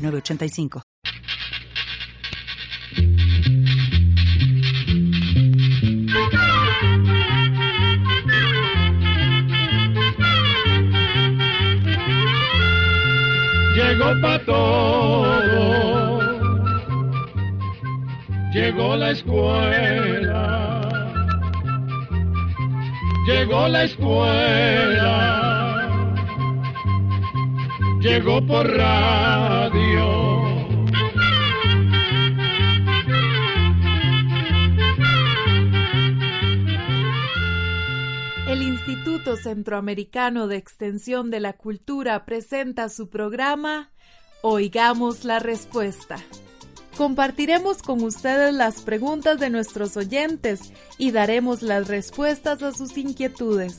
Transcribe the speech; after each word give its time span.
985. 0.00 0.82
Llegó 13.74 14.20
pa' 14.22 14.38
todo, 14.44 16.20
llegó 18.52 18.96
la 18.96 19.10
escuela, 19.10 20.90
llegó 23.26 23.68
la 23.68 23.84
escuela 23.84 25.69
llegó 28.00 28.44
por 28.46 28.66
radio. 28.66 30.40
El 38.48 38.62
Instituto 38.62 39.36
Centroamericano 39.36 40.48
de 40.48 40.56
Extensión 40.56 41.30
de 41.30 41.40
la 41.40 41.52
Cultura 41.52 42.24
presenta 42.24 42.88
su 42.88 43.10
programa 43.10 43.90
Oigamos 44.42 45.24
la 45.24 45.38
Respuesta. 45.38 46.16
Compartiremos 46.96 47.82
con 47.82 48.02
ustedes 48.02 48.54
las 48.54 48.82
preguntas 48.82 49.38
de 49.38 49.50
nuestros 49.50 49.96
oyentes 49.96 50.72
y 50.98 51.12
daremos 51.12 51.62
las 51.62 51.88
respuestas 51.88 52.62
a 52.62 52.72
sus 52.72 52.96
inquietudes. 52.96 53.78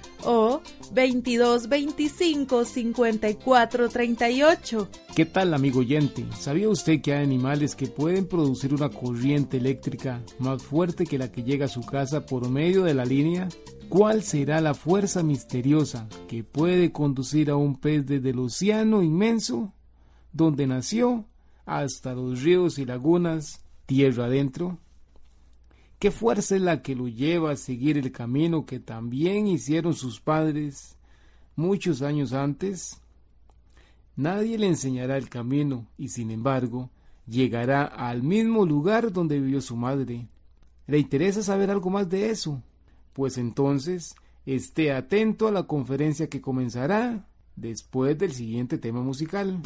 o 0.25 0.61
2225 0.93 2.65
5438. 2.65 4.89
¿Qué 5.15 5.25
tal, 5.25 5.53
amigo 5.53 5.79
oyente? 5.79 6.25
¿Sabía 6.37 6.67
usted 6.69 7.01
que 7.01 7.13
hay 7.13 7.23
animales 7.23 7.75
que 7.75 7.87
pueden 7.87 8.27
producir 8.27 8.73
una 8.73 8.89
corriente 8.89 9.57
eléctrica 9.57 10.21
más 10.39 10.63
fuerte 10.63 11.05
que 11.05 11.17
la 11.17 11.31
que 11.31 11.43
llega 11.43 11.65
a 11.65 11.69
su 11.69 11.81
casa 11.81 12.25
por 12.25 12.49
medio 12.49 12.83
de 12.83 12.93
la 12.93 13.05
línea? 13.05 13.49
¿Cuál 13.89 14.23
será 14.23 14.61
la 14.61 14.73
fuerza 14.73 15.21
misteriosa 15.21 16.07
que 16.29 16.45
puede 16.45 16.93
conducir 16.93 17.49
a 17.49 17.57
un 17.57 17.75
pez 17.75 18.05
desde 18.05 18.29
el 18.29 18.39
océano 18.39 19.03
inmenso, 19.03 19.73
donde 20.31 20.65
nació, 20.65 21.25
hasta 21.65 22.13
los 22.13 22.41
ríos 22.41 22.79
y 22.79 22.85
lagunas, 22.85 23.59
tierra 23.85 24.25
adentro? 24.25 24.79
¿Qué 26.01 26.09
fuerza 26.09 26.55
es 26.55 26.63
la 26.63 26.81
que 26.81 26.95
lo 26.95 27.07
lleva 27.07 27.51
a 27.51 27.55
seguir 27.55 27.95
el 27.95 28.11
camino 28.11 28.65
que 28.65 28.79
también 28.79 29.45
hicieron 29.45 29.93
sus 29.93 30.19
padres 30.19 30.97
muchos 31.55 32.01
años 32.01 32.33
antes? 32.33 32.99
Nadie 34.15 34.57
le 34.57 34.65
enseñará 34.65 35.15
el 35.15 35.29
camino 35.29 35.85
y 35.99 36.07
sin 36.07 36.31
embargo 36.31 36.89
llegará 37.27 37.83
al 37.83 38.23
mismo 38.23 38.65
lugar 38.65 39.11
donde 39.13 39.39
vivió 39.39 39.61
su 39.61 39.75
madre. 39.75 40.27
¿Le 40.87 40.97
interesa 40.97 41.43
saber 41.43 41.69
algo 41.69 41.91
más 41.91 42.09
de 42.09 42.31
eso? 42.31 42.63
Pues 43.13 43.37
entonces 43.37 44.15
esté 44.47 44.93
atento 44.93 45.47
a 45.47 45.51
la 45.51 45.67
conferencia 45.67 46.27
que 46.27 46.41
comenzará 46.41 47.27
después 47.55 48.17
del 48.17 48.31
siguiente 48.31 48.79
tema 48.79 49.03
musical. 49.03 49.61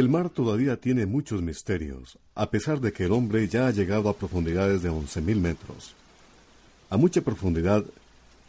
El 0.00 0.08
mar 0.08 0.30
todavía 0.30 0.78
tiene 0.78 1.04
muchos 1.04 1.42
misterios, 1.42 2.18
a 2.34 2.50
pesar 2.50 2.80
de 2.80 2.90
que 2.90 3.04
el 3.04 3.12
hombre 3.12 3.46
ya 3.48 3.66
ha 3.66 3.70
llegado 3.70 4.08
a 4.08 4.16
profundidades 4.16 4.80
de 4.80 4.90
11.000 4.90 5.38
metros. 5.38 5.94
A 6.88 6.96
mucha 6.96 7.20
profundidad, 7.20 7.84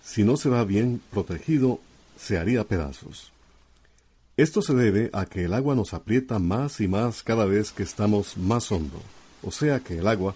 si 0.01 0.23
no 0.23 0.37
se 0.37 0.47
va 0.47 0.63
bien 0.63 1.01
protegido, 1.11 1.81
se 2.15 2.37
haría 2.37 2.63
pedazos. 2.63 3.33
Esto 4.37 4.61
se 4.61 4.73
debe 4.73 5.09
a 5.11 5.25
que 5.25 5.43
el 5.43 5.53
agua 5.53 5.75
nos 5.75 5.93
aprieta 5.93 6.39
más 6.39 6.79
y 6.79 6.87
más 6.87 7.21
cada 7.21 7.43
vez 7.43 7.73
que 7.73 7.83
estamos 7.83 8.37
más 8.37 8.71
hondo, 8.71 9.01
o 9.43 9.51
sea 9.51 9.81
que 9.81 9.97
el 9.97 10.07
agua, 10.07 10.35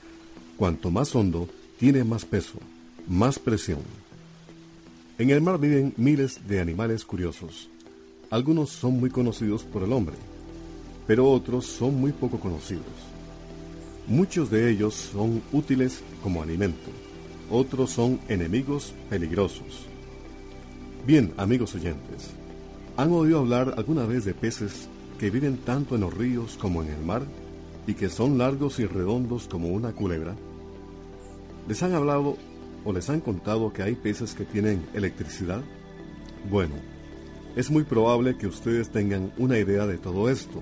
cuanto 0.58 0.92
más 0.92 1.16
hondo, 1.16 1.48
tiene 1.80 2.04
más 2.04 2.26
peso, 2.26 2.60
más 3.08 3.40
presión. 3.40 3.80
En 5.18 5.30
el 5.30 5.40
mar 5.40 5.62
viven 5.62 5.94
miles 5.96 6.46
de 6.46 6.60
animales 6.60 7.06
curiosos. 7.06 7.70
Algunos 8.30 8.70
son 8.70 9.00
muy 9.00 9.12
conocidos 9.12 9.64
por 9.64 9.82
el 9.84 9.94
hombre, 9.94 10.18
pero 11.08 11.30
otros 11.30 11.66
son 11.66 12.00
muy 12.00 12.12
poco 12.12 12.40
conocidos. 12.40 12.86
Muchos 14.08 14.50
de 14.50 14.70
ellos 14.70 14.94
son 14.94 15.42
útiles 15.52 16.02
como 16.22 16.44
alimento, 16.44 16.92
otros 17.50 17.92
son 17.92 18.20
enemigos 18.28 18.94
peligrosos. 19.10 19.88
Bien, 21.06 21.34
amigos 21.38 21.76
oyentes, 21.76 22.32
¿han 22.98 23.12
oído 23.12 23.40
hablar 23.40 23.76
alguna 23.78 24.06
vez 24.06 24.26
de 24.26 24.34
peces 24.34 24.90
que 25.20 25.30
viven 25.30 25.58
tanto 25.58 25.96
en 25.96 26.02
los 26.02 26.14
ríos 26.14 26.58
como 26.60 26.84
en 26.84 26.90
el 26.90 27.04
mar 27.04 27.24
y 27.88 27.94
que 27.94 28.10
son 28.10 28.38
largos 28.38 28.80
y 28.80 28.86
redondos 28.86 29.48
como 29.48 29.70
una 29.70 29.92
culebra? 29.92 30.36
¿Les 31.68 31.82
han 31.82 31.94
hablado 31.94 32.38
o 32.84 32.94
les 32.94 33.10
han 33.10 33.22
contado 33.22 33.74
que 33.74 33.84
hay 33.84 33.96
peces 33.96 34.34
que 34.34 34.46
tienen 34.46 34.86
electricidad? 34.94 35.64
Bueno, 36.50 36.76
es 37.56 37.72
muy 37.72 37.84
probable 37.84 38.38
que 38.38 38.48
ustedes 38.48 38.90
tengan 38.90 39.32
una 39.38 39.58
idea 39.58 39.88
de 39.88 39.98
todo 39.98 40.30
esto, 40.30 40.62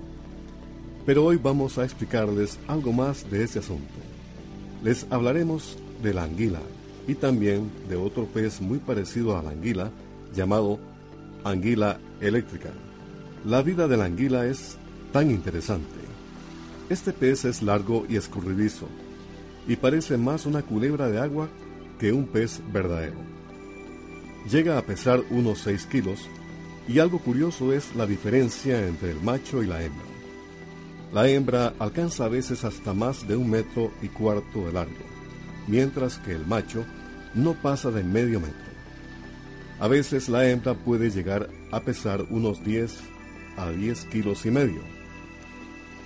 pero 1.05 1.25
hoy 1.25 1.37
vamos 1.37 1.77
a 1.77 1.83
explicarles 1.83 2.59
algo 2.67 2.93
más 2.93 3.29
de 3.29 3.43
este 3.43 3.59
asunto. 3.59 3.93
Les 4.83 5.05
hablaremos 5.09 5.77
de 6.01 6.13
la 6.13 6.23
anguila 6.23 6.61
y 7.07 7.15
también 7.15 7.69
de 7.89 7.95
otro 7.95 8.25
pez 8.25 8.61
muy 8.61 8.79
parecido 8.79 9.37
a 9.37 9.43
la 9.43 9.51
anguila 9.51 9.91
llamado 10.33 10.79
anguila 11.43 11.99
eléctrica. 12.21 12.69
La 13.45 13.61
vida 13.61 13.87
de 13.87 13.97
la 13.97 14.05
anguila 14.05 14.45
es 14.45 14.77
tan 15.11 15.29
interesante. 15.29 15.87
Este 16.89 17.11
pez 17.11 17.45
es 17.45 17.61
largo 17.61 18.05
y 18.07 18.15
escurridizo 18.15 18.87
y 19.67 19.75
parece 19.75 20.17
más 20.17 20.45
una 20.45 20.61
culebra 20.61 21.09
de 21.09 21.19
agua 21.19 21.49
que 21.99 22.13
un 22.13 22.27
pez 22.27 22.61
verdadero. 22.71 23.17
Llega 24.49 24.77
a 24.77 24.81
pesar 24.81 25.21
unos 25.29 25.59
6 25.59 25.85
kilos 25.85 26.29
y 26.87 26.99
algo 26.99 27.19
curioso 27.19 27.71
es 27.71 27.95
la 27.95 28.05
diferencia 28.05 28.85
entre 28.85 29.11
el 29.11 29.21
macho 29.21 29.63
y 29.63 29.67
la 29.67 29.83
hembra. 29.83 30.12
La 31.13 31.27
hembra 31.29 31.75
alcanza 31.77 32.25
a 32.25 32.27
veces 32.27 32.63
hasta 32.63 32.95
más 32.95 33.27
de 33.27 33.35
un 33.35 33.47
metro 33.47 33.91
y 34.01 34.07
cuarto 34.07 34.65
de 34.65 34.73
largo, 34.73 35.05
mientras 35.67 36.17
que 36.17 36.31
el 36.31 36.45
macho 36.47 36.85
no 37.35 37.53
pasa 37.53 37.91
de 37.91 38.03
medio 38.03 38.39
metro. 38.39 38.73
A 39.79 39.87
veces 39.87 40.27
la 40.27 40.49
hembra 40.49 40.73
puede 40.73 41.11
llegar 41.11 41.49
a 41.71 41.81
pesar 41.81 42.25
unos 42.31 42.63
10 42.63 42.97
a 43.57 43.69
10 43.69 44.05
kilos 44.05 44.43
y 44.47 44.51
medio. 44.51 44.81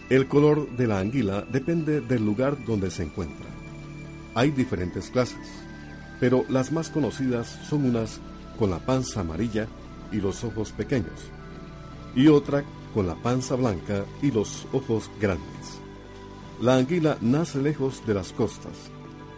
El 0.10 0.28
color 0.28 0.70
de 0.76 0.88
la 0.88 1.00
anguila 1.00 1.46
depende 1.50 2.02
del 2.02 2.26
lugar 2.26 2.66
donde 2.66 2.92
se 2.92 3.04
encuentra. 3.04 3.46
Hay 4.36 4.52
diferentes 4.52 5.10
clases, 5.10 5.48
pero 6.20 6.44
las 6.50 6.74
más 6.74 6.90
conocidas 6.90 7.48
son 7.70 7.86
unas 7.86 8.20
con 8.60 8.72
la 8.72 8.80
panza 8.80 9.22
amarilla 9.22 9.68
y 10.12 10.18
los 10.18 10.44
ojos 10.44 10.74
pequeños, 10.74 11.32
y 12.14 12.28
otra 12.28 12.66
con 12.98 13.06
la 13.06 13.14
panza 13.14 13.54
blanca 13.54 14.06
y 14.24 14.32
los 14.32 14.66
ojos 14.74 15.12
grandes. 15.22 15.80
La 16.60 16.78
anguila 16.78 17.16
nace 17.22 17.62
lejos 17.62 18.02
de 18.08 18.16
las 18.16 18.34
costas, 18.34 18.74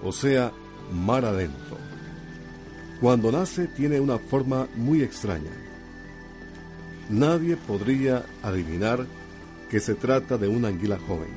o 0.02 0.14
sea, 0.14 0.54
mar 0.94 1.26
adentro. 1.26 1.76
Cuando 3.02 3.34
nace 3.34 3.68
tiene 3.68 4.00
una 4.00 4.18
forma 4.18 4.70
muy 4.78 5.04
extraña. 5.04 5.52
Nadie 7.10 7.58
podría 7.58 8.26
adivinar 8.44 9.06
que 9.70 9.82
se 9.82 9.94
trata 9.94 10.38
de 10.38 10.48
una 10.48 10.70
anguila 10.70 10.98
joven. 11.06 11.34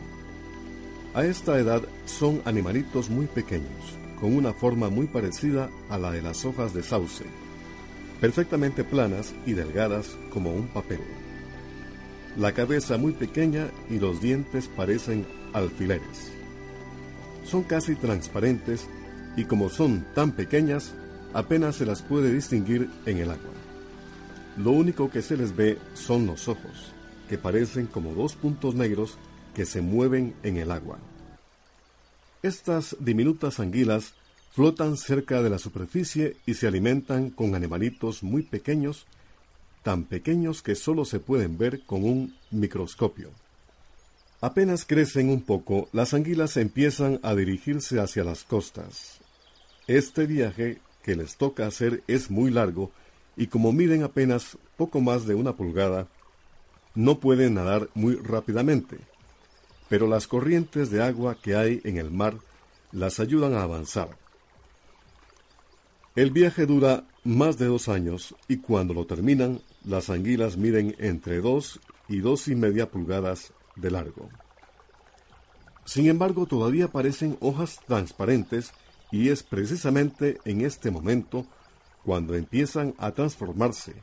A 1.14 1.24
esta 1.24 1.58
edad 1.58 1.82
son 2.06 2.40
animalitos 2.44 3.10
muy 3.10 3.26
pequeños, 3.26 3.98
con 4.20 4.36
una 4.36 4.52
forma 4.52 4.90
muy 4.90 5.08
parecida 5.08 5.70
a 5.90 5.98
la 5.98 6.12
de 6.12 6.22
las 6.22 6.44
hojas 6.44 6.72
de 6.72 6.84
sauce, 6.84 7.24
perfectamente 8.20 8.84
planas 8.84 9.34
y 9.44 9.54
delgadas 9.54 10.16
como 10.30 10.52
un 10.52 10.68
papel 10.68 11.00
la 12.36 12.52
cabeza 12.52 12.96
muy 12.96 13.12
pequeña 13.12 13.70
y 13.90 13.98
los 13.98 14.20
dientes 14.20 14.68
parecen 14.68 15.26
alfileres. 15.52 16.32
Son 17.44 17.62
casi 17.62 17.94
transparentes 17.94 18.86
y 19.36 19.44
como 19.44 19.68
son 19.68 20.06
tan 20.14 20.32
pequeñas, 20.32 20.94
apenas 21.34 21.76
se 21.76 21.86
las 21.86 22.02
puede 22.02 22.32
distinguir 22.32 22.88
en 23.06 23.18
el 23.18 23.30
agua. 23.30 23.50
Lo 24.56 24.70
único 24.70 25.10
que 25.10 25.22
se 25.22 25.36
les 25.36 25.56
ve 25.56 25.78
son 25.94 26.26
los 26.26 26.48
ojos, 26.48 26.92
que 27.28 27.38
parecen 27.38 27.86
como 27.86 28.14
dos 28.14 28.34
puntos 28.34 28.74
negros 28.74 29.16
que 29.54 29.66
se 29.66 29.80
mueven 29.80 30.34
en 30.42 30.56
el 30.56 30.70
agua. 30.70 30.98
Estas 32.42 32.96
diminutas 32.98 33.60
anguilas 33.60 34.14
flotan 34.52 34.96
cerca 34.96 35.42
de 35.42 35.50
la 35.50 35.58
superficie 35.58 36.36
y 36.44 36.54
se 36.54 36.66
alimentan 36.66 37.30
con 37.30 37.54
animalitos 37.54 38.22
muy 38.22 38.42
pequeños 38.42 39.06
tan 39.82 40.04
pequeños 40.04 40.62
que 40.62 40.74
solo 40.74 41.04
se 41.04 41.20
pueden 41.20 41.58
ver 41.58 41.84
con 41.84 42.04
un 42.04 42.36
microscopio. 42.50 43.30
Apenas 44.40 44.84
crecen 44.84 45.28
un 45.28 45.42
poco, 45.42 45.88
las 45.92 46.14
anguilas 46.14 46.56
empiezan 46.56 47.20
a 47.22 47.34
dirigirse 47.34 48.00
hacia 48.00 48.24
las 48.24 48.44
costas. 48.44 49.20
Este 49.86 50.26
viaje 50.26 50.78
que 51.02 51.16
les 51.16 51.36
toca 51.36 51.66
hacer 51.66 52.02
es 52.06 52.30
muy 52.30 52.50
largo 52.50 52.90
y 53.36 53.46
como 53.46 53.72
miden 53.72 54.02
apenas 54.02 54.58
poco 54.76 55.00
más 55.00 55.26
de 55.26 55.34
una 55.34 55.54
pulgada, 55.54 56.08
no 56.94 57.20
pueden 57.20 57.54
nadar 57.54 57.88
muy 57.94 58.16
rápidamente, 58.16 58.98
pero 59.88 60.06
las 60.06 60.26
corrientes 60.26 60.90
de 60.90 61.02
agua 61.02 61.36
que 61.40 61.56
hay 61.56 61.80
en 61.84 61.96
el 61.96 62.10
mar 62.10 62.36
las 62.92 63.20
ayudan 63.20 63.54
a 63.54 63.62
avanzar. 63.62 64.10
El 66.14 66.30
viaje 66.30 66.66
dura 66.66 67.04
más 67.24 67.58
de 67.58 67.66
dos 67.66 67.88
años 67.88 68.34
y 68.48 68.58
cuando 68.58 68.94
lo 68.94 69.06
terminan 69.06 69.60
las 69.84 70.10
anguilas 70.10 70.56
miden 70.56 70.96
entre 70.98 71.40
dos 71.40 71.80
y 72.08 72.20
dos 72.20 72.48
y 72.48 72.54
media 72.54 72.90
pulgadas 72.90 73.52
de 73.76 73.90
largo. 73.90 74.28
Sin 75.84 76.08
embargo, 76.08 76.46
todavía 76.46 76.88
parecen 76.88 77.36
hojas 77.40 77.80
transparentes 77.86 78.72
y 79.10 79.28
es 79.28 79.42
precisamente 79.42 80.38
en 80.44 80.62
este 80.62 80.90
momento 80.90 81.46
cuando 82.04 82.34
empiezan 82.34 82.94
a 82.98 83.12
transformarse, 83.12 83.94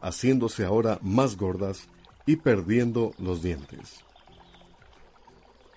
haciéndose 0.00 0.64
ahora 0.64 0.98
más 1.02 1.36
gordas 1.36 1.88
y 2.26 2.36
perdiendo 2.36 3.12
los 3.18 3.42
dientes. 3.42 4.04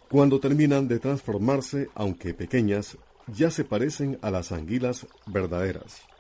Cuando 0.10 0.40
terminan 0.40 0.88
de 0.88 1.00
transformarse, 1.00 1.90
aunque 1.96 2.34
pequeñas, 2.34 2.98
ya 3.28 3.50
se 3.50 3.64
parecen 3.64 4.20
a 4.22 4.30
las 4.30 4.52
anguilas 4.52 5.08
verdaderas. 5.26 6.11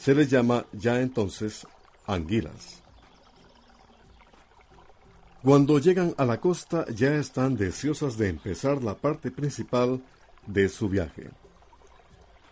Se 0.00 0.14
les 0.14 0.30
llama 0.30 0.64
ya 0.72 1.02
entonces 1.02 1.66
anguilas. 2.06 2.82
Cuando 5.42 5.78
llegan 5.78 6.14
a 6.16 6.24
la 6.24 6.40
costa 6.40 6.86
ya 6.88 7.16
están 7.16 7.58
deseosas 7.58 8.16
de 8.16 8.30
empezar 8.30 8.82
la 8.82 8.94
parte 8.94 9.30
principal 9.30 10.02
de 10.46 10.70
su 10.70 10.88
viaje. 10.88 11.28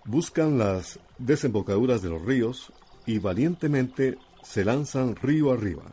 Buscan 0.04 0.58
las 0.58 1.00
desembocaduras 1.16 2.02
de 2.02 2.10
los 2.10 2.22
ríos 2.22 2.70
y 3.06 3.18
valientemente 3.18 4.18
se 4.42 4.62
lanzan 4.62 5.16
río 5.16 5.50
arriba, 5.50 5.84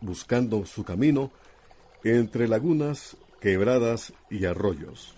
buscando 0.00 0.64
su 0.64 0.84
camino 0.84 1.32
entre 2.04 2.46
lagunas, 2.46 3.16
quebradas 3.40 4.12
y 4.30 4.44
arroyos. 4.44 5.16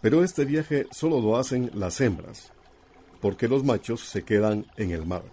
Pero 0.00 0.24
este 0.24 0.46
viaje 0.46 0.86
solo 0.92 1.20
lo 1.20 1.36
hacen 1.36 1.70
las 1.74 2.00
hembras, 2.00 2.52
porque 3.20 3.48
los 3.48 3.64
machos 3.64 4.00
se 4.00 4.22
quedan 4.22 4.66
en 4.76 4.90
el 4.90 5.06
mar. 5.06 5.24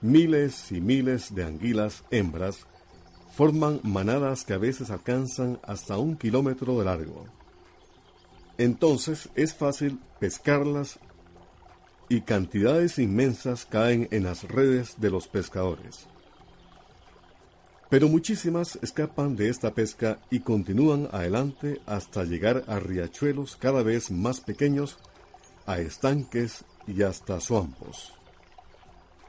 Miles 0.00 0.72
y 0.72 0.80
miles 0.80 1.34
de 1.34 1.44
anguilas 1.44 2.04
hembras 2.10 2.66
forman 3.36 3.80
manadas 3.82 4.44
que 4.44 4.54
a 4.54 4.58
veces 4.58 4.90
alcanzan 4.90 5.60
hasta 5.62 5.98
un 5.98 6.16
kilómetro 6.16 6.78
de 6.78 6.84
largo. 6.84 7.26
Entonces 8.58 9.28
es 9.34 9.54
fácil 9.54 9.98
pescarlas 10.18 10.98
y 12.08 12.22
cantidades 12.22 12.98
inmensas 12.98 13.64
caen 13.66 14.08
en 14.10 14.24
las 14.24 14.44
redes 14.44 15.00
de 15.00 15.10
los 15.10 15.28
pescadores. 15.28 16.08
Pero 17.88 18.08
muchísimas 18.08 18.78
escapan 18.82 19.34
de 19.36 19.48
esta 19.48 19.74
pesca 19.74 20.18
y 20.30 20.40
continúan 20.40 21.08
adelante 21.12 21.80
hasta 21.86 22.24
llegar 22.24 22.64
a 22.68 22.78
riachuelos 22.78 23.56
cada 23.56 23.82
vez 23.82 24.10
más 24.10 24.40
pequeños, 24.40 24.98
a 25.66 25.78
estanques 25.78 26.64
y 26.86 27.02
hasta 27.02 27.40
suampos. 27.40 28.12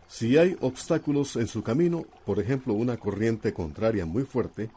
Si 0.07 0.37
hay 0.37 0.57
obstáculos 0.59 1.35
en 1.37 1.47
su 1.47 1.63
camino, 1.63 2.05
por 2.25 2.39
ejemplo 2.39 2.73
una 2.73 2.97
corriente 2.97 3.53
contraria 3.53 4.05
muy 4.05 4.23
fuerte, 4.23 4.69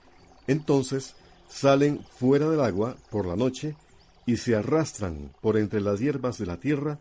Entonces 0.47 1.15
salen 1.49 2.05
fuera 2.19 2.49
del 2.51 2.61
agua 2.61 2.97
por 3.11 3.27
la 3.27 3.37
noche 3.37 3.77
y 4.27 4.37
se 4.37 4.57
arrastran 4.57 5.31
por 5.41 5.57
entre 5.57 5.81
las 5.81 6.01
hierbas 6.01 6.39
de 6.39 6.47
la 6.47 6.59
tierra, 6.59 6.99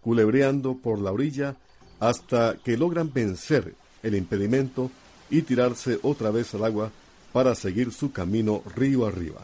culebreando 0.00 0.76
por 0.76 0.98
la 0.98 1.12
orilla 1.12 1.56
hasta 2.00 2.56
que 2.62 2.76
logran 2.76 3.12
vencer 3.12 3.74
el 4.02 4.14
impedimento 4.14 4.90
y 5.30 5.42
tirarse 5.42 5.98
otra 6.02 6.30
vez 6.30 6.54
al 6.54 6.64
agua 6.64 6.90
para 7.32 7.54
seguir 7.54 7.92
su 7.92 8.12
camino 8.12 8.62
río 8.74 9.06
arriba. 9.06 9.40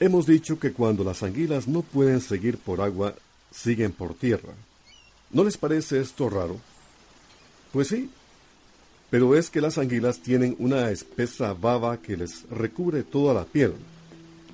Hemos 0.00 0.26
dicho 0.26 0.58
que 0.58 0.72
cuando 0.72 1.04
las 1.04 1.22
anguilas 1.22 1.68
no 1.68 1.82
pueden 1.82 2.20
seguir 2.20 2.58
por 2.58 2.80
agua, 2.80 3.14
siguen 3.50 3.92
por 3.92 4.14
tierra. 4.14 4.52
¿No 5.30 5.44
les 5.44 5.56
parece 5.56 6.00
esto 6.00 6.28
raro? 6.28 6.56
Pues 7.72 7.88
sí, 7.88 8.10
pero 9.10 9.36
es 9.36 9.50
que 9.50 9.60
las 9.60 9.78
anguilas 9.78 10.20
tienen 10.20 10.56
una 10.58 10.90
espesa 10.90 11.52
baba 11.54 11.98
que 11.98 12.16
les 12.16 12.48
recubre 12.50 13.02
toda 13.02 13.34
la 13.34 13.44
piel, 13.44 13.74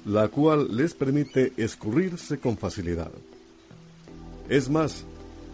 la 0.04 0.28
cual 0.28 0.76
les 0.76 0.94
permite 0.94 1.52
escurrirse 1.56 2.38
con 2.38 2.56
facilidad. 2.56 3.10
Es 4.48 4.68
más, 4.68 5.04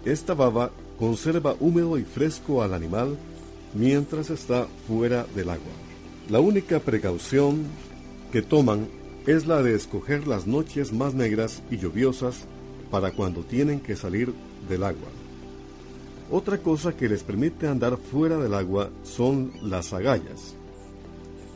esta 0.04 0.34
baba 0.34 0.70
conserva 0.98 1.54
húmedo 1.60 1.98
y 1.98 2.04
fresco 2.04 2.62
al 2.62 2.74
animal 2.74 3.16
mientras 3.74 4.30
está 4.30 4.66
fuera 4.86 5.26
del 5.34 5.50
agua. 5.50 5.72
La 6.28 6.40
única 6.40 6.80
precaución 6.80 7.64
que 8.32 8.42
toman 8.42 8.88
es 9.26 9.46
la 9.46 9.62
de 9.62 9.74
escoger 9.74 10.26
las 10.26 10.46
noches 10.46 10.92
más 10.92 11.14
negras 11.14 11.62
y 11.70 11.76
lluviosas 11.76 12.46
para 12.90 13.12
cuando 13.12 13.42
tienen 13.42 13.80
que 13.80 13.96
salir 13.96 14.32
del 14.68 14.84
agua. 14.84 15.08
Otra 16.30 16.58
cosa 16.58 16.96
que 16.96 17.08
les 17.08 17.22
permite 17.22 17.66
andar 17.66 17.96
fuera 17.96 18.36
del 18.36 18.54
agua 18.54 18.90
son 19.02 19.52
las 19.62 19.92
agallas. 19.92 20.54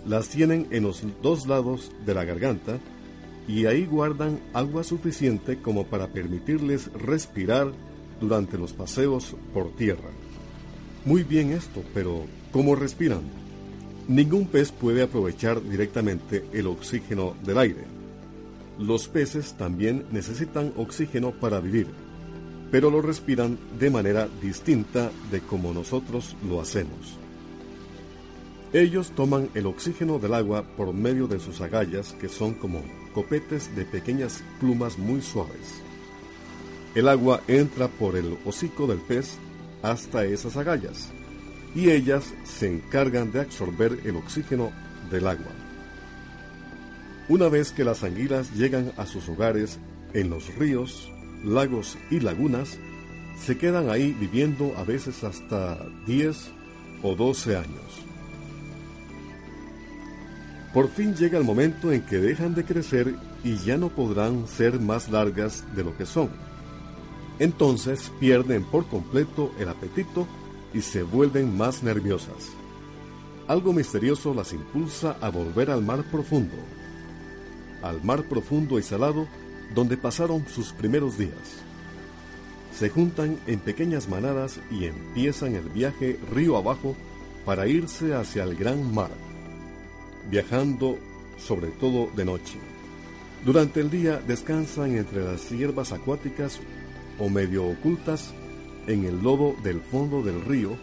Las 0.06 0.28
tienen 0.28 0.66
en 0.70 0.84
los 0.84 1.02
dos 1.22 1.46
lados 1.46 1.92
de 2.06 2.14
la 2.14 2.24
garganta 2.24 2.78
y 3.46 3.66
ahí 3.66 3.84
guardan 3.84 4.40
agua 4.54 4.82
suficiente 4.82 5.60
como 5.60 5.86
para 5.86 6.08
permitirles 6.08 6.92
respirar 6.94 7.72
durante 8.20 8.56
los 8.56 8.72
paseos 8.72 9.36
por 9.52 9.74
tierra. 9.76 10.10
Muy 11.04 11.22
bien 11.22 11.52
esto, 11.52 11.82
pero 11.92 12.24
¿cómo 12.52 12.74
respiran? 12.74 13.22
Ningún 14.08 14.46
pez 14.46 14.72
puede 14.72 15.02
aprovechar 15.02 15.62
directamente 15.62 16.44
el 16.52 16.66
oxígeno 16.66 17.34
del 17.44 17.58
aire. 17.58 17.91
Los 18.78 19.08
peces 19.08 19.54
también 19.54 20.04
necesitan 20.10 20.72
oxígeno 20.76 21.32
para 21.32 21.60
vivir 21.60 21.86
pero 22.72 22.90
lo 22.90 23.02
respiran 23.02 23.58
de 23.78 23.90
manera 23.90 24.26
distinta 24.40 25.12
de 25.30 25.42
como 25.42 25.74
nosotros 25.74 26.34
lo 26.48 26.58
hacemos. 26.58 27.18
Ellos 28.72 29.12
toman 29.14 29.50
el 29.54 29.66
oxígeno 29.66 30.18
del 30.18 30.32
agua 30.32 30.64
por 30.74 30.94
medio 30.94 31.26
de 31.26 31.38
sus 31.38 31.60
agallas, 31.60 32.14
que 32.14 32.30
son 32.30 32.54
como 32.54 32.82
copetes 33.12 33.76
de 33.76 33.84
pequeñas 33.84 34.42
plumas 34.58 34.98
muy 34.98 35.20
suaves. 35.20 35.82
El 36.94 37.08
agua 37.08 37.42
entra 37.46 37.88
por 37.88 38.16
el 38.16 38.38
hocico 38.46 38.86
del 38.86 39.00
pez 39.00 39.34
hasta 39.82 40.24
esas 40.24 40.56
agallas, 40.56 41.10
y 41.74 41.90
ellas 41.90 42.32
se 42.44 42.72
encargan 42.72 43.32
de 43.32 43.42
absorber 43.42 44.00
el 44.06 44.16
oxígeno 44.16 44.72
del 45.10 45.26
agua. 45.26 45.61
Una 47.32 47.48
vez 47.48 47.72
que 47.72 47.82
las 47.82 48.04
anguilas 48.04 48.52
llegan 48.52 48.92
a 48.98 49.06
sus 49.06 49.26
hogares 49.26 49.78
en 50.12 50.28
los 50.28 50.54
ríos, 50.56 51.10
lagos 51.42 51.96
y 52.10 52.20
lagunas, 52.20 52.76
se 53.40 53.56
quedan 53.56 53.88
ahí 53.88 54.12
viviendo 54.12 54.74
a 54.76 54.84
veces 54.84 55.24
hasta 55.24 55.78
10 56.06 56.50
o 57.02 57.14
12 57.14 57.56
años. 57.56 58.04
Por 60.74 60.90
fin 60.90 61.14
llega 61.14 61.38
el 61.38 61.44
momento 61.44 61.90
en 61.90 62.02
que 62.02 62.18
dejan 62.18 62.54
de 62.54 62.66
crecer 62.66 63.14
y 63.42 63.56
ya 63.56 63.78
no 63.78 63.88
podrán 63.88 64.46
ser 64.46 64.78
más 64.78 65.08
largas 65.08 65.64
de 65.74 65.84
lo 65.84 65.96
que 65.96 66.04
son. 66.04 66.28
Entonces 67.38 68.12
pierden 68.20 68.62
por 68.62 68.86
completo 68.88 69.54
el 69.58 69.70
apetito 69.70 70.28
y 70.74 70.82
se 70.82 71.02
vuelven 71.02 71.56
más 71.56 71.82
nerviosas. 71.82 72.50
Algo 73.48 73.72
misterioso 73.72 74.34
las 74.34 74.52
impulsa 74.52 75.16
a 75.22 75.30
volver 75.30 75.70
al 75.70 75.80
mar 75.80 76.04
profundo. 76.10 76.58
Al 77.82 78.02
mar 78.02 78.24
profundo 78.24 78.78
y 78.78 78.82
salado 78.82 79.26
donde 79.74 79.96
pasaron 79.96 80.46
sus 80.48 80.72
primeros 80.72 81.18
días. 81.18 81.62
Se 82.72 82.88
juntan 82.88 83.38
en 83.46 83.60
pequeñas 83.60 84.08
manadas 84.08 84.60
y 84.70 84.86
empiezan 84.86 85.54
el 85.54 85.68
viaje 85.68 86.18
río 86.32 86.56
abajo 86.56 86.96
para 87.44 87.66
irse 87.66 88.14
hacia 88.14 88.44
el 88.44 88.56
gran 88.56 88.94
mar, 88.94 89.10
viajando 90.30 90.98
sobre 91.38 91.68
todo 91.68 92.08
de 92.16 92.24
noche. 92.24 92.58
Durante 93.44 93.80
el 93.80 93.90
día 93.90 94.22
descansan 94.26 94.96
entre 94.96 95.24
las 95.24 95.50
hierbas 95.50 95.92
acuáticas 95.92 96.60
o 97.18 97.28
medio 97.28 97.66
ocultas 97.66 98.32
en 98.86 99.04
el 99.04 99.22
lodo 99.22 99.54
del 99.62 99.80
fondo 99.80 100.22
del 100.22 100.44
río 100.44 100.76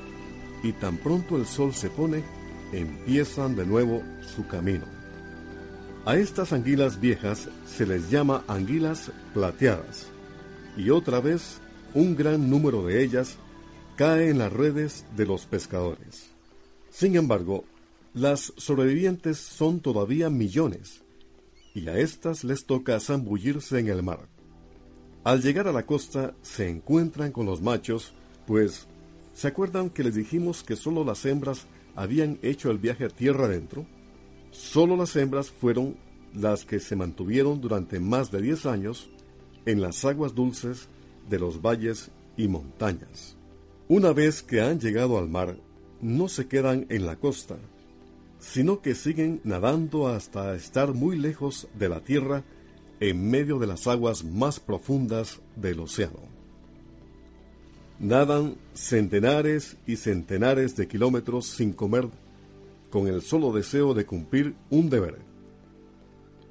y 0.61 0.73
tan 0.73 0.97
pronto 0.97 1.37
el 1.37 1.45
sol 1.45 1.73
se 1.73 1.89
pone, 1.89 2.23
empiezan 2.73 3.55
de 3.55 3.65
nuevo 3.65 4.03
su 4.35 4.45
camino. 4.47 4.98
A 6.05 6.15
estas 6.15 6.53
anguilas 6.53 6.99
viejas 6.99 7.49
se 7.67 7.85
les 7.85 8.09
llama 8.09 8.43
anguilas 8.47 9.11
plateadas, 9.33 10.07
y 10.77 10.89
otra 10.89 11.19
vez 11.19 11.59
un 11.93 12.15
gran 12.15 12.49
número 12.49 12.85
de 12.85 13.03
ellas 13.03 13.37
cae 13.97 14.29
en 14.29 14.39
las 14.39 14.51
redes 14.51 15.05
de 15.17 15.25
los 15.25 15.45
pescadores. 15.45 16.29
Sin 16.89 17.15
embargo, 17.17 17.65
las 18.13 18.53
sobrevivientes 18.55 19.37
son 19.37 19.81
todavía 19.81 20.29
millones, 20.29 21.03
y 21.75 21.89
a 21.89 21.97
estas 21.99 22.45
les 22.45 22.65
toca 22.65 22.99
zambullirse 22.99 23.77
en 23.77 23.89
el 23.89 24.01
mar. 24.01 24.27
Al 25.25 25.41
llegar 25.41 25.67
a 25.67 25.73
la 25.73 25.85
costa 25.85 26.33
se 26.41 26.69
encuentran 26.69 27.33
con 27.33 27.45
los 27.45 27.61
machos, 27.61 28.13
pues 28.47 28.87
¿se 29.33 29.47
acuerdan 29.47 29.89
que 29.89 30.03
les 30.03 30.15
dijimos 30.15 30.63
que 30.63 30.77
solo 30.77 31.03
las 31.03 31.25
hembras 31.25 31.67
habían 31.95 32.39
hecho 32.41 32.71
el 32.71 32.77
viaje 32.77 33.05
a 33.05 33.09
tierra 33.09 33.45
adentro? 33.45 33.85
Solo 34.51 34.95
las 34.95 35.15
hembras 35.15 35.49
fueron 35.49 35.95
las 36.33 36.65
que 36.65 36.79
se 36.79 36.95
mantuvieron 36.95 37.61
durante 37.61 37.99
más 37.99 38.31
de 38.31 38.41
10 38.41 38.65
años 38.65 39.09
en 39.65 39.81
las 39.81 40.05
aguas 40.05 40.35
dulces 40.35 40.87
de 41.29 41.39
los 41.39 41.61
valles 41.61 42.11
y 42.37 42.47
montañas. 42.47 43.35
Una 43.87 44.13
vez 44.13 44.41
que 44.41 44.61
han 44.61 44.79
llegado 44.79 45.17
al 45.17 45.29
mar, 45.29 45.57
no 46.01 46.29
se 46.29 46.47
quedan 46.47 46.85
en 46.89 47.05
la 47.05 47.17
costa, 47.17 47.57
sino 48.39 48.81
que 48.81 48.95
siguen 48.95 49.41
nadando 49.43 50.07
hasta 50.07 50.55
estar 50.55 50.93
muy 50.93 51.17
lejos 51.17 51.67
de 51.77 51.89
la 51.89 51.99
tierra 52.01 52.43
en 52.99 53.29
medio 53.29 53.59
de 53.59 53.67
las 53.67 53.87
aguas 53.87 54.23
más 54.23 54.59
profundas 54.59 55.39
del 55.55 55.79
océano. 55.81 56.19
Nadan 57.99 58.55
centenares 58.73 59.77
y 59.85 59.97
centenares 59.97 60.75
de 60.75 60.87
kilómetros 60.87 61.47
sin 61.47 61.73
comer 61.73 62.07
con 62.89 63.07
el 63.07 63.21
solo 63.21 63.51
deseo 63.51 63.93
de 63.93 64.05
cumplir 64.05 64.55
un 64.69 64.89
deber. 64.89 65.19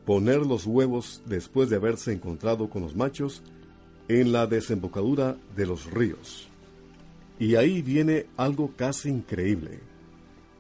Poner 0.05 0.47
los 0.47 0.67
huevos 0.67 1.23
después 1.27 1.69
de 1.69 1.77
haberse 1.77 2.13
encontrado 2.13 2.71
con 2.71 2.83
los 2.83 2.97
machos 2.97 3.43
en 4.09 4.33
la 4.33 4.47
desembocadura 4.47 5.37
de 5.55 5.67
los 5.67 5.91
ríos. 5.91 6.49
Y 7.39 7.57
ahí 7.57 7.83
viene 7.83 8.27
algo 8.37 8.73
casi 8.77 9.11
increíble. 9.11 9.81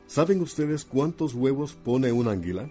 ¿Saben 0.06 0.40
ustedes 0.40 0.84
cuántos 0.84 1.34
huevos 1.34 1.74
pone 1.74 2.12
una 2.12 2.32
anguila? 2.32 2.70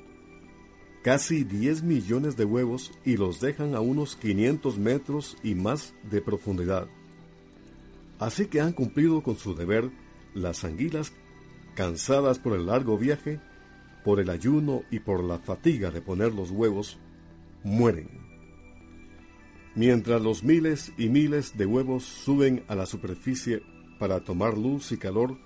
Casi 1.04 1.44
10 1.44 1.84
millones 1.84 2.36
de 2.36 2.46
huevos 2.46 2.92
y 3.06 3.18
los 3.18 3.40
dejan 3.40 3.76
a 3.76 3.80
unos 3.80 4.16
500 4.16 4.78
metros 4.78 5.38
y 5.44 5.56
más 5.56 5.94
de 6.10 6.22
profundidad. 6.22 6.88
Así 8.20 8.48
que 8.48 8.62
han 8.62 8.74
cumplido 8.74 9.22
con 9.22 9.38
su 9.38 9.56
deber 9.56 9.90
las 10.34 10.64
anguilas 10.64 11.14
cansadas 11.78 12.40
por 12.40 12.54
el 12.54 12.66
largo 12.66 12.98
viaje, 12.98 13.40
por 14.04 14.20
el 14.20 14.32
ayuno 14.32 14.82
y 14.90 14.98
por 14.98 15.24
la 15.24 15.38
fatiga 15.38 15.92
de 15.92 16.02
poner 16.02 16.34
los 16.34 16.50
huevos, 16.50 16.98
mueren. 17.64 18.10
Mientras 19.76 20.20
los 20.20 20.44
miles 20.44 20.92
y 20.98 21.08
miles 21.08 21.56
de 21.56 21.68
huevos 21.68 22.04
suben 22.04 22.64
a 22.68 22.74
la 22.74 22.88
superficie 22.88 23.62
para 24.00 24.24
tomar 24.24 24.58
luz 24.58 24.92
y 24.92 24.98
calor 24.98 25.38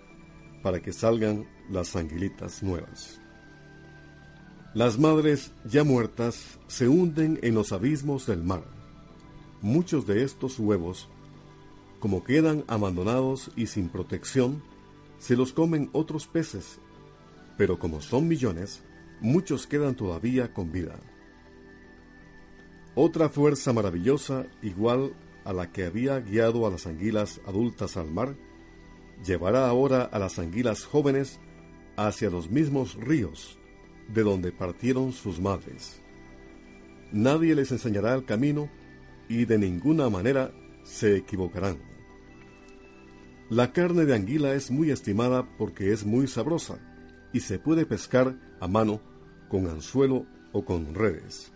para 0.63 0.81
que 0.81 0.93
salgan 0.93 1.49
las 1.69 1.97
anguilitas 1.97 2.63
nuevas. 2.63 3.19
Las 4.73 4.97
madres 4.97 5.51
ya 5.65 5.83
muertas 5.83 6.59
se 6.67 6.87
hunden 6.87 7.39
en 7.41 7.55
los 7.55 7.73
abismos 7.73 8.25
del 8.25 8.41
mar. 8.41 8.63
Muchos 9.61 10.07
de 10.07 10.23
estos 10.23 10.59
huevos, 10.59 11.09
como 11.99 12.23
quedan 12.23 12.63
abandonados 12.69 13.51
y 13.57 13.67
sin 13.67 13.89
protección, 13.89 14.63
se 15.21 15.35
los 15.35 15.53
comen 15.53 15.91
otros 15.93 16.25
peces, 16.25 16.79
pero 17.55 17.77
como 17.77 18.01
son 18.01 18.27
millones, 18.27 18.81
muchos 19.19 19.67
quedan 19.67 19.95
todavía 19.95 20.51
con 20.51 20.71
vida. 20.71 20.99
Otra 22.95 23.29
fuerza 23.29 23.71
maravillosa, 23.71 24.47
igual 24.63 25.13
a 25.45 25.53
la 25.53 25.71
que 25.71 25.85
había 25.85 26.19
guiado 26.19 26.65
a 26.65 26.71
las 26.71 26.87
anguilas 26.87 27.39
adultas 27.45 27.97
al 27.97 28.09
mar, 28.09 28.35
llevará 29.23 29.67
ahora 29.67 30.01
a 30.01 30.17
las 30.17 30.39
anguilas 30.39 30.85
jóvenes 30.85 31.39
hacia 31.97 32.31
los 32.31 32.49
mismos 32.49 32.95
ríos, 32.95 33.59
de 34.07 34.23
donde 34.23 34.51
partieron 34.51 35.13
sus 35.13 35.39
madres. 35.39 36.01
Nadie 37.11 37.53
les 37.53 37.71
enseñará 37.71 38.15
el 38.15 38.25
camino 38.25 38.71
y 39.29 39.45
de 39.45 39.59
ninguna 39.59 40.09
manera 40.09 40.51
se 40.83 41.15
equivocarán. 41.15 41.90
La 43.51 43.73
carne 43.73 44.05
de 44.05 44.15
anguila 44.15 44.53
es 44.53 44.71
muy 44.71 44.91
estimada 44.91 45.45
porque 45.57 45.91
es 45.91 46.05
muy 46.05 46.25
sabrosa 46.25 46.79
y 47.33 47.41
se 47.41 47.59
puede 47.59 47.85
pescar 47.85 48.39
a 48.61 48.67
mano 48.69 49.01
con 49.49 49.67
anzuelo 49.67 50.25
o 50.53 50.63
con 50.63 50.95
redes. 50.95 51.51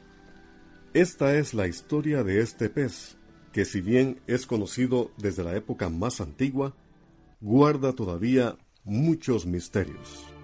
Esta 0.93 1.37
es 1.37 1.53
la 1.53 1.69
historia 1.69 2.25
de 2.25 2.41
este 2.41 2.69
pez, 2.69 3.15
que 3.53 3.63
si 3.63 3.79
bien 3.79 4.19
es 4.27 4.45
conocido 4.45 5.13
desde 5.17 5.45
la 5.45 5.55
época 5.55 5.87
más 5.87 6.19
antigua, 6.19 6.75
guarda 7.39 7.93
todavía 7.93 8.57
muchos 8.83 9.45
misterios. 9.45 10.34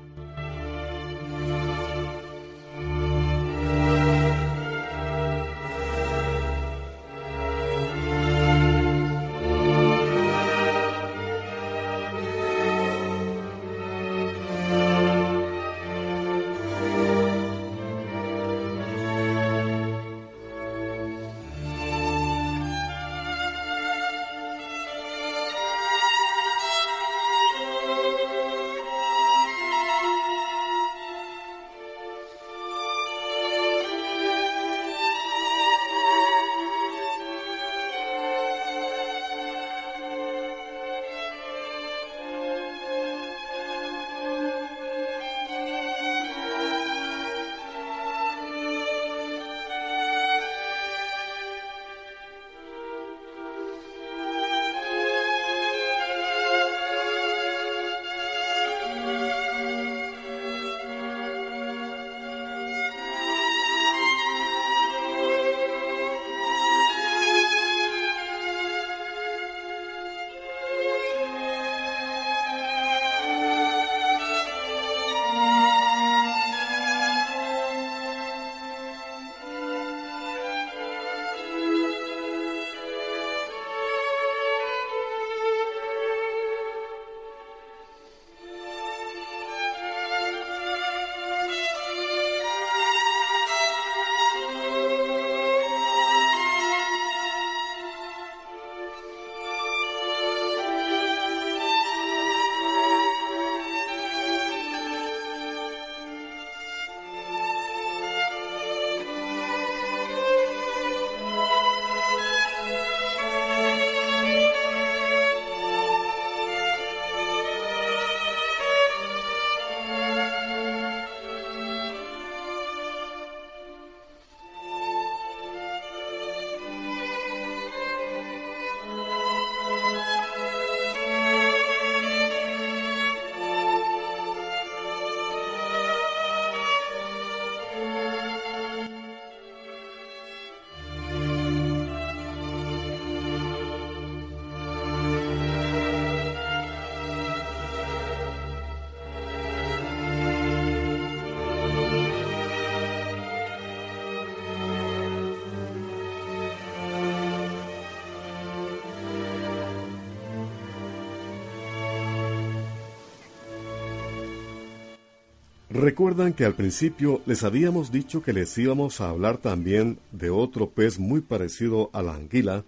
Recuerdan 165.73 166.33
que 166.33 166.43
al 166.43 166.53
principio 166.53 167.21
les 167.25 167.45
habíamos 167.45 167.93
dicho 167.93 168.21
que 168.21 168.33
les 168.33 168.57
íbamos 168.57 168.99
a 168.99 169.07
hablar 169.07 169.37
también 169.37 169.99
de 170.11 170.29
otro 170.29 170.71
pez 170.71 170.99
muy 170.99 171.21
parecido 171.21 171.89
a 171.93 172.01
la 172.01 172.13
anguila, 172.13 172.65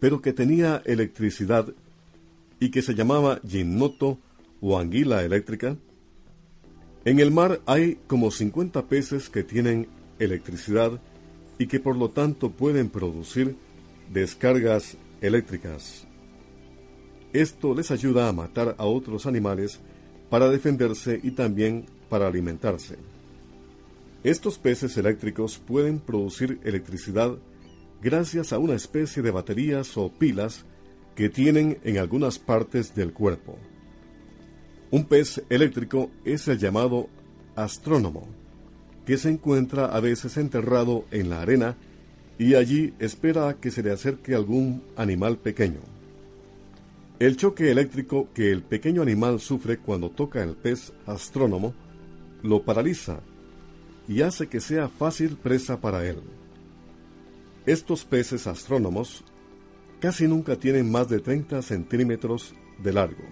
pero 0.00 0.20
que 0.20 0.32
tenía 0.32 0.82
electricidad 0.86 1.72
y 2.58 2.72
que 2.72 2.82
se 2.82 2.94
llamaba 2.94 3.40
gimnoto 3.46 4.18
o 4.60 4.76
anguila 4.76 5.22
eléctrica. 5.22 5.76
En 7.04 7.20
el 7.20 7.30
mar 7.30 7.60
hay 7.64 8.00
como 8.08 8.32
50 8.32 8.86
peces 8.86 9.28
que 9.28 9.44
tienen 9.44 9.86
electricidad 10.18 11.00
y 11.58 11.68
que 11.68 11.78
por 11.78 11.96
lo 11.96 12.10
tanto 12.10 12.50
pueden 12.50 12.88
producir 12.88 13.54
descargas 14.12 14.96
eléctricas. 15.20 16.08
Esto 17.32 17.72
les 17.72 17.92
ayuda 17.92 18.28
a 18.28 18.32
matar 18.32 18.74
a 18.78 18.84
otros 18.84 19.26
animales 19.26 19.78
para 20.28 20.50
defenderse 20.50 21.20
y 21.22 21.30
también 21.30 21.86
para 22.10 22.26
alimentarse. 22.26 22.98
Estos 24.22 24.58
peces 24.58 24.98
eléctricos 24.98 25.58
pueden 25.58 25.98
producir 25.98 26.60
electricidad 26.64 27.38
gracias 28.02 28.52
a 28.52 28.58
una 28.58 28.74
especie 28.74 29.22
de 29.22 29.30
baterías 29.30 29.96
o 29.96 30.10
pilas 30.10 30.66
que 31.14 31.30
tienen 31.30 31.78
en 31.84 31.96
algunas 31.96 32.38
partes 32.38 32.94
del 32.94 33.14
cuerpo. 33.14 33.56
Un 34.90 35.04
pez 35.04 35.42
eléctrico 35.48 36.10
es 36.24 36.48
el 36.48 36.58
llamado 36.58 37.08
astrónomo, 37.56 38.26
que 39.06 39.16
se 39.16 39.30
encuentra 39.30 39.86
a 39.86 40.00
veces 40.00 40.36
enterrado 40.36 41.04
en 41.10 41.30
la 41.30 41.40
arena 41.40 41.76
y 42.38 42.54
allí 42.54 42.94
espera 42.98 43.48
a 43.48 43.54
que 43.54 43.70
se 43.70 43.82
le 43.82 43.92
acerque 43.92 44.34
algún 44.34 44.82
animal 44.96 45.38
pequeño. 45.38 45.80
El 47.18 47.36
choque 47.36 47.70
eléctrico 47.70 48.28
que 48.34 48.50
el 48.50 48.62
pequeño 48.62 49.02
animal 49.02 49.40
sufre 49.40 49.78
cuando 49.78 50.10
toca 50.10 50.42
el 50.42 50.56
pez 50.56 50.92
astrónomo 51.06 51.74
lo 52.42 52.62
paraliza 52.62 53.20
y 54.08 54.22
hace 54.22 54.48
que 54.48 54.60
sea 54.60 54.88
fácil 54.88 55.36
presa 55.36 55.80
para 55.80 56.06
él. 56.06 56.20
Estos 57.66 58.04
peces 58.04 58.46
astrónomos 58.46 59.22
casi 60.00 60.26
nunca 60.26 60.56
tienen 60.56 60.90
más 60.90 61.08
de 61.08 61.20
30 61.20 61.62
centímetros 61.62 62.54
de 62.82 62.92
largo. 62.92 63.22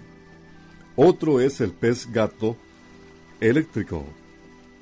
Otro 0.97 1.41
es 1.41 1.61
el 1.61 1.73
pez 1.73 2.11
gato 2.13 2.57
eléctrico, 3.41 4.05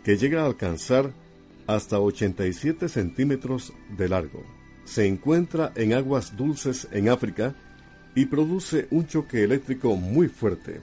que 0.04 0.16
llega 0.16 0.42
a 0.42 0.46
alcanzar 0.46 1.12
hasta 1.66 2.00
87 2.00 2.88
centímetros 2.88 3.72
de 3.96 4.08
largo. 4.08 4.42
Se 4.84 5.06
encuentra 5.06 5.72
en 5.74 5.94
aguas 5.94 6.36
dulces 6.36 6.88
en 6.92 7.08
África 7.08 7.54
y 8.14 8.26
produce 8.26 8.86
un 8.90 9.06
choque 9.06 9.44
eléctrico 9.44 9.96
muy 9.96 10.28
fuerte. 10.28 10.80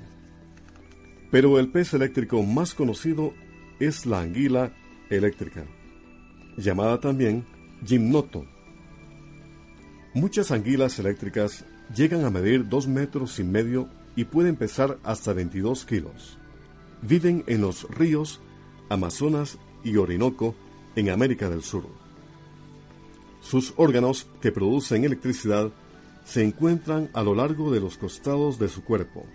Pero 1.34 1.58
el 1.58 1.69
pez 1.69 1.96
eléctrico 1.96 2.43
más 2.43 2.76
conocido 2.76 3.34
es 3.80 4.06
la 4.06 4.19
anguila 4.19 4.72
eléctrica, 5.10 5.65
llamada 6.58 7.00
también 7.00 7.43
gimnoto. 7.84 8.46
Muchas 10.13 10.52
anguilas 10.52 11.00
eléctricas 11.00 11.65
llegan 11.96 12.24
a 12.24 12.30
medir 12.30 12.69
dos 12.69 12.88
metros 12.88 13.39
y 13.39 13.43
medio 13.43 13.89
y 14.15 14.26
pueden 14.26 14.56
pesar 14.56 15.00
hasta 15.02 15.34
22 15.34 15.86
kilos. 15.86 16.38
Viven 17.02 17.43
en 17.48 17.62
los 17.62 17.89
ríos 17.89 18.39
Amazonas 18.89 19.58
y 19.84 19.98
Orinoco 19.98 20.54
en 20.96 21.10
América 21.10 21.50
del 21.50 21.63
Sur. 21.63 21.88
Sus 23.41 23.74
órganos 23.78 24.28
que 24.39 24.52
producen 24.52 25.04
electricidad 25.04 25.72
se 26.26 26.43
encuentran 26.43 27.10
a 27.13 27.24
lo 27.24 27.34
largo 27.34 27.72
de 27.72 27.80
los 27.80 27.98
costados 27.98 28.60
de 28.60 28.69
su 28.69 28.84
cuerpo. 28.84 29.26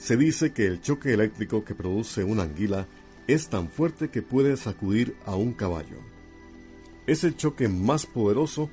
Se 0.00 0.16
dice 0.16 0.54
que 0.54 0.66
el 0.66 0.80
choque 0.80 1.12
eléctrico 1.12 1.62
que 1.62 1.74
produce 1.74 2.24
una 2.24 2.44
anguila 2.44 2.86
es 3.26 3.48
tan 3.48 3.68
fuerte 3.68 4.08
que 4.08 4.22
puede 4.22 4.56
sacudir 4.56 5.14
a 5.26 5.36
un 5.36 5.52
caballo. 5.52 5.98
Es 7.06 7.22
el 7.22 7.36
choque 7.36 7.68
más 7.68 8.06
poderoso 8.06 8.70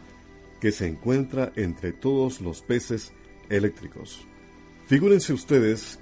que 0.62 0.72
se 0.72 0.88
encuentra 0.88 1.52
entre 1.58 1.92
todos 1.92 2.40
los 2.40 2.62
peces 2.62 3.12
eléctricos. 3.50 4.26
Figúrense 4.88 5.34
ustedes 5.34 6.00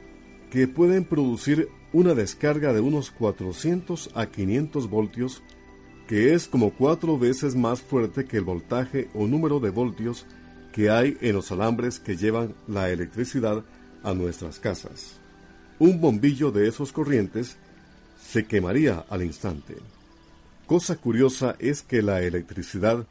que 0.52 0.68
pueden 0.68 1.06
producir 1.06 1.70
una 1.92 2.14
descarga 2.14 2.72
de 2.72 2.82
unos 2.82 3.10
400 3.10 4.12
a 4.14 4.28
500 4.28 4.88
voltios, 4.92 5.42
que 6.08 6.36
es 6.36 6.48
como 6.48 6.72
cuatro 6.76 7.18
veces 7.18 7.56
más 7.56 7.82
fuerte 7.82 8.26
que 8.26 8.38
el 8.38 8.44
voltaje 8.44 9.10
o 9.16 9.26
número 9.26 9.60
de 9.60 9.72
voltios 9.72 10.28
que 10.72 10.92
hay 10.92 11.18
en 11.22 11.34
los 11.34 11.52
alambres 11.52 12.00
que 12.00 12.16
llevan 12.16 12.54
la 12.68 12.92
electricidad 12.92 13.66
a 14.06 14.14
nuestras 14.14 14.60
casas. 14.60 15.18
Un 15.80 16.00
bombillo 16.00 16.52
de 16.52 16.70
esos 16.70 16.94
corrientes 16.94 17.58
se 18.22 18.46
quemaría 18.46 19.06
al 19.10 19.24
instante. 19.24 19.76
Cosa 20.68 20.96
curiosa 20.96 21.56
es 21.60 21.82
que 21.82 22.02
la 22.02 22.22
electricidad 22.22 23.06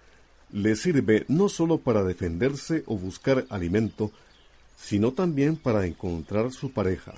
le 0.51 0.77
sirve 0.77 1.25
no 1.29 1.49
solo 1.49 1.79
para 1.79 2.05
defenderse 2.05 2.85
o 2.87 2.97
buscar 2.97 3.45
alimento, 3.51 4.13
sino 4.77 5.13
también 5.13 5.57
para 5.57 5.87
encontrar 5.87 6.53
su 6.53 6.73
pareja, 6.73 7.15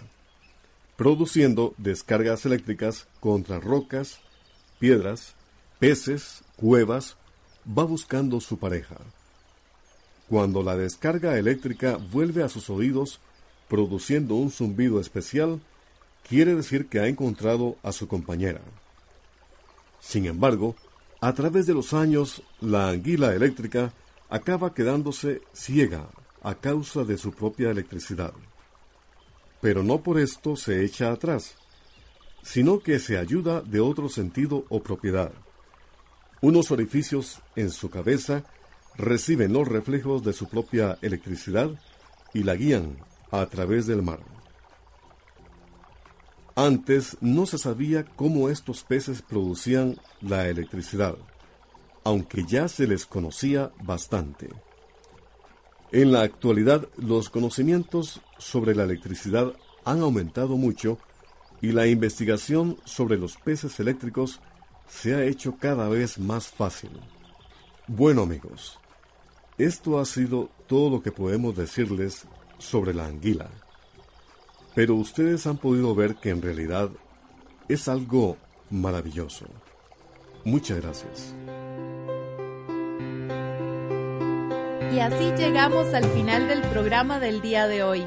produciendo 0.97 1.75
descargas 1.79 2.45
eléctricas 2.47 3.07
contra 3.21 3.61
rocas, 3.61 4.21
piedras, 4.79 5.35
peces, 5.79 6.43
cuevas, 6.57 7.17
va 7.67 7.85
buscando 7.85 8.41
su 8.41 8.59
pareja. 8.59 8.97
Cuando 10.29 10.63
la 10.63 10.77
descarga 10.77 11.39
eléctrica 11.39 11.97
vuelve 11.97 12.43
a 12.43 12.49
sus 12.49 12.69
oídos, 12.69 13.21
produciendo 13.69 14.35
un 14.35 14.51
zumbido 14.51 15.01
especial, 15.01 15.61
quiere 16.29 16.55
decir 16.55 16.89
que 16.89 17.01
ha 17.01 17.09
encontrado 17.09 17.77
a 17.83 17.93
su 17.93 18.09
compañera. 18.09 18.61
Sin 20.01 20.27
embargo, 20.27 20.77
a 21.21 21.35
través 21.35 21.67
de 21.67 21.75
los 21.75 21.93
años, 21.93 22.43
la 22.61 22.91
anguila 22.91 23.35
eléctrica 23.35 23.93
acaba 24.29 24.75
quedándose 24.75 25.43
ciega 25.53 26.09
a 26.43 26.55
causa 26.55 27.05
de 27.05 27.19
su 27.19 27.33
propia 27.33 27.71
electricidad. 27.71 28.33
Pero 29.61 29.83
no 29.83 30.03
por 30.03 30.19
esto 30.19 30.57
se 30.57 30.85
echa 30.85 31.11
atrás, 31.11 31.55
sino 32.43 32.81
que 32.81 32.99
se 32.99 33.19
ayuda 33.19 33.61
de 33.63 33.81
otro 33.81 34.09
sentido 34.09 34.65
o 34.69 34.83
propiedad. 34.83 35.33
Unos 36.41 36.71
orificios 36.71 37.41
en 37.57 37.71
su 37.71 37.91
cabeza 37.91 38.45
reciben 38.97 39.53
los 39.53 39.67
reflejos 39.67 40.23
de 40.23 40.33
su 40.33 40.49
propia 40.49 40.99
electricidad 41.03 41.71
y 42.33 42.43
la 42.45 42.55
guían 42.55 42.99
a 43.41 43.47
través 43.47 43.87
del 43.87 44.03
mar. 44.03 44.21
Antes 46.55 47.19
no 47.21 47.45
se 47.45 47.59
sabía 47.59 48.05
cómo 48.05 48.49
estos 48.49 48.83
peces 48.83 49.21
producían 49.21 49.99
la 50.23 50.49
electricidad, 50.49 51.17
aunque 52.03 52.45
ya 52.45 52.69
se 52.69 52.87
les 52.87 53.05
conocía 53.05 53.73
bastante. 53.83 54.49
En 55.93 56.13
la 56.13 56.23
actualidad 56.23 56.89
los 56.97 57.31
conocimientos 57.31 58.23
sobre 58.39 58.75
la 58.75 58.85
electricidad 58.85 59.53
han 59.85 60.01
aumentado 60.01 60.57
mucho 60.57 60.99
y 61.61 61.73
la 61.73 61.87
investigación 61.87 62.79
sobre 62.85 63.19
los 63.19 63.37
peces 63.37 63.79
eléctricos 63.79 64.41
se 64.89 65.15
ha 65.15 65.25
hecho 65.25 65.57
cada 65.59 65.89
vez 65.89 66.19
más 66.19 66.49
fácil. 66.49 66.91
Bueno 67.87 68.23
amigos, 68.23 68.79
esto 69.59 69.99
ha 69.99 70.05
sido 70.05 70.51
todo 70.67 70.91
lo 70.91 71.03
que 71.03 71.13
podemos 71.13 71.57
decirles 71.57 72.27
sobre 72.59 72.95
la 72.95 73.07
anguila. 73.07 73.49
Pero 74.75 74.95
ustedes 74.95 75.47
han 75.47 75.59
podido 75.59 75.95
ver 75.95 76.17
que 76.17 76.31
en 76.31 76.41
realidad 76.43 76.91
es 77.69 77.87
algo 77.89 78.37
maravilloso. 78.71 79.47
Muchas 80.45 80.81
gracias. 80.81 81.35
Y 84.93 84.99
así 85.01 85.33
llegamos 85.37 85.93
al 85.95 86.05
final 86.05 86.47
del 86.49 86.63
programa 86.63 87.21
del 87.21 87.43
día 87.43 87.69
de 87.69 87.83
hoy. 87.83 88.07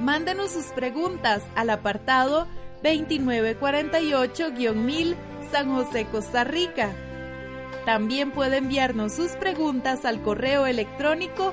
Mándenos 0.00 0.52
sus 0.52 0.66
preguntas 0.66 1.42
al 1.56 1.70
apartado 1.70 2.46
2948-1000 2.82 5.16
San 5.50 5.74
José, 5.74 6.06
Costa 6.06 6.44
Rica. 6.44 6.92
También 7.84 8.30
puede 8.32 8.56
enviarnos 8.58 9.14
sus 9.14 9.32
preguntas 9.32 10.04
al 10.04 10.22
correo 10.22 10.66
electrónico 10.66 11.52